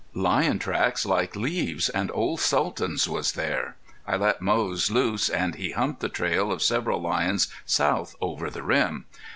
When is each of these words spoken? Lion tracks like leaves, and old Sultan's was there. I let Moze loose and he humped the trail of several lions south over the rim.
Lion 0.15 0.57
tracks 0.57 1.05
like 1.05 1.35
leaves, 1.35 1.87
and 1.87 2.09
old 2.15 2.39
Sultan's 2.39 3.07
was 3.07 3.33
there. 3.33 3.75
I 4.07 4.15
let 4.15 4.41
Moze 4.41 4.89
loose 4.89 5.29
and 5.29 5.53
he 5.53 5.73
humped 5.73 5.99
the 5.99 6.09
trail 6.09 6.51
of 6.51 6.63
several 6.63 6.99
lions 6.99 7.49
south 7.67 8.15
over 8.19 8.49
the 8.49 8.63
rim. 8.63 9.05